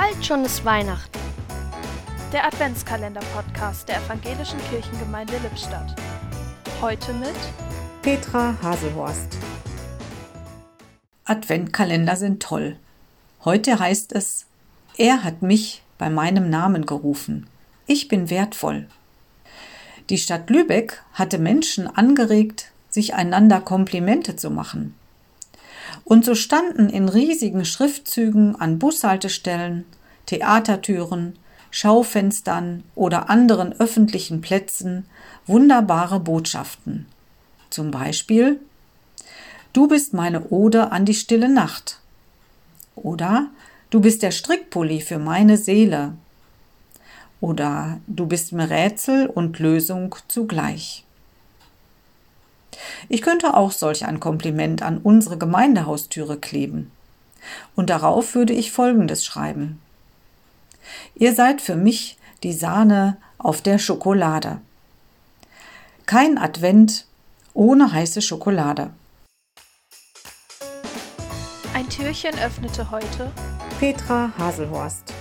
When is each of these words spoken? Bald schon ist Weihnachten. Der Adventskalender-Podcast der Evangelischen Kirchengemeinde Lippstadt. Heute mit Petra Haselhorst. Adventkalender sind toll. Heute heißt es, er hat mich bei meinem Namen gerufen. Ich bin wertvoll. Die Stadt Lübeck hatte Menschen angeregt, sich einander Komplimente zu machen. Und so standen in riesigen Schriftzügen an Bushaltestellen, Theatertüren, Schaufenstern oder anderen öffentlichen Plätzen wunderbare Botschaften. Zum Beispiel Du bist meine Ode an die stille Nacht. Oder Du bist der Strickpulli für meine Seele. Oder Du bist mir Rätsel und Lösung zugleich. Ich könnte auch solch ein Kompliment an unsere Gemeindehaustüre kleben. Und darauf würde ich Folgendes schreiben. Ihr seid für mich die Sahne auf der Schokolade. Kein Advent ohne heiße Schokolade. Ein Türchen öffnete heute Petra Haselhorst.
Bald 0.00 0.24
schon 0.24 0.44
ist 0.44 0.64
Weihnachten. 0.64 1.18
Der 2.32 2.46
Adventskalender-Podcast 2.46 3.88
der 3.88 3.96
Evangelischen 3.96 4.60
Kirchengemeinde 4.70 5.32
Lippstadt. 5.42 5.92
Heute 6.80 7.12
mit 7.14 7.34
Petra 8.02 8.54
Haselhorst. 8.62 9.36
Adventkalender 11.24 12.14
sind 12.14 12.40
toll. 12.40 12.76
Heute 13.44 13.80
heißt 13.80 14.12
es, 14.12 14.46
er 14.96 15.24
hat 15.24 15.42
mich 15.42 15.82
bei 15.98 16.10
meinem 16.10 16.48
Namen 16.48 16.86
gerufen. 16.86 17.48
Ich 17.88 18.06
bin 18.06 18.30
wertvoll. 18.30 18.86
Die 20.10 20.18
Stadt 20.18 20.48
Lübeck 20.48 21.02
hatte 21.12 21.38
Menschen 21.38 21.88
angeregt, 21.88 22.70
sich 22.88 23.14
einander 23.14 23.60
Komplimente 23.60 24.36
zu 24.36 24.48
machen. 24.48 24.94
Und 26.08 26.24
so 26.24 26.34
standen 26.34 26.88
in 26.88 27.06
riesigen 27.06 27.66
Schriftzügen 27.66 28.56
an 28.56 28.78
Bushaltestellen, 28.78 29.84
Theatertüren, 30.24 31.38
Schaufenstern 31.70 32.82
oder 32.94 33.28
anderen 33.28 33.78
öffentlichen 33.78 34.40
Plätzen 34.40 35.04
wunderbare 35.46 36.18
Botschaften. 36.18 37.04
Zum 37.68 37.90
Beispiel 37.90 38.58
Du 39.74 39.86
bist 39.86 40.14
meine 40.14 40.48
Ode 40.48 40.92
an 40.92 41.04
die 41.04 41.12
stille 41.12 41.50
Nacht. 41.50 42.00
Oder 42.94 43.48
Du 43.90 44.00
bist 44.00 44.22
der 44.22 44.30
Strickpulli 44.30 45.02
für 45.02 45.18
meine 45.18 45.58
Seele. 45.58 46.14
Oder 47.42 48.00
Du 48.06 48.24
bist 48.24 48.54
mir 48.54 48.70
Rätsel 48.70 49.26
und 49.26 49.58
Lösung 49.58 50.16
zugleich. 50.26 51.04
Ich 53.08 53.22
könnte 53.22 53.54
auch 53.54 53.72
solch 53.72 54.06
ein 54.06 54.20
Kompliment 54.20 54.82
an 54.82 54.98
unsere 54.98 55.38
Gemeindehaustüre 55.38 56.38
kleben. 56.38 56.90
Und 57.76 57.90
darauf 57.90 58.34
würde 58.34 58.52
ich 58.52 58.72
Folgendes 58.72 59.24
schreiben. 59.24 59.80
Ihr 61.14 61.34
seid 61.34 61.60
für 61.60 61.76
mich 61.76 62.18
die 62.42 62.52
Sahne 62.52 63.16
auf 63.38 63.62
der 63.62 63.78
Schokolade. 63.78 64.60
Kein 66.06 66.38
Advent 66.38 67.06
ohne 67.54 67.92
heiße 67.92 68.22
Schokolade. 68.22 68.90
Ein 71.74 71.88
Türchen 71.88 72.36
öffnete 72.38 72.90
heute 72.90 73.30
Petra 73.78 74.32
Haselhorst. 74.38 75.17